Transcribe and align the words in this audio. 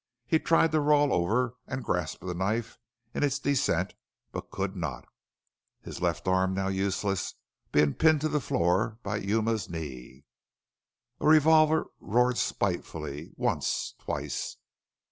He 0.25 0.39
tried 0.39 0.71
to 0.71 0.79
roll 0.79 1.13
over 1.13 1.57
and 1.67 1.83
grasp 1.83 2.21
the 2.21 2.33
knife 2.33 2.79
in 3.13 3.21
its 3.21 3.37
descent, 3.37 3.93
but 4.31 4.49
could 4.49 4.75
not, 4.75 5.05
his 5.79 6.01
left 6.01 6.27
arm, 6.27 6.55
now 6.55 6.69
useless, 6.69 7.35
being 7.71 7.93
pinned 7.93 8.21
to 8.21 8.27
the 8.29 8.41
floor 8.41 8.97
by 9.03 9.17
Yuma's 9.17 9.69
knee. 9.69 10.25
A 11.19 11.27
revolver 11.27 11.85
roared 11.99 12.39
spitefully 12.39 13.29
once 13.37 13.93
twice. 13.99 14.57